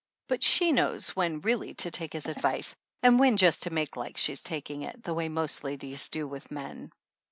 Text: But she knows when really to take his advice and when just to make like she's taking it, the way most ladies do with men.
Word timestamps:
But 0.27 0.41
she 0.41 0.71
knows 0.71 1.09
when 1.15 1.41
really 1.41 1.75
to 1.75 1.91
take 1.91 2.13
his 2.13 2.25
advice 2.25 2.75
and 3.03 3.19
when 3.19 3.37
just 3.37 3.61
to 3.61 3.69
make 3.69 3.95
like 3.95 4.17
she's 4.17 4.41
taking 4.41 4.81
it, 4.81 5.03
the 5.03 5.13
way 5.13 5.29
most 5.29 5.63
ladies 5.63 6.09
do 6.09 6.27
with 6.27 6.49
men. 6.49 6.91